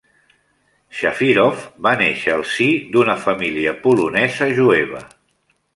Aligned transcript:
Shafirov 0.99 1.61
va 1.89 1.93
néixer 2.01 2.33
al 2.39 2.43
si 2.55 2.71
d'una 2.97 3.19
família 3.27 3.79
polonesa 3.87 4.53
jueva. 4.63 5.09